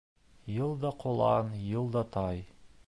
Йыл 0.53 0.73
да 0.85 0.93
ҡолан, 1.03 1.53
йыл 1.67 1.95
да 1.99 2.05
тай. 2.19 2.45